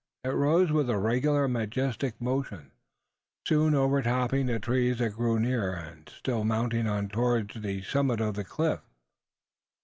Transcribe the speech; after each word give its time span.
It 0.23 0.29
rose 0.29 0.71
with 0.71 0.89
a 0.89 0.97
regular 0.97 1.47
majestic 1.47 2.19
motion, 2.19 2.71
soon 3.47 3.75
overtopping 3.75 4.47
the 4.47 4.57
trees 4.57 4.97
that 4.97 5.13
grew 5.13 5.39
near, 5.39 5.73
and 5.75 6.09
still 6.09 6.43
mounting 6.43 6.87
on 6.87 7.07
towards 7.07 7.53
the 7.61 7.83
summit 7.83 8.19
of 8.19 8.33
the 8.33 8.43
cliff. 8.43 8.79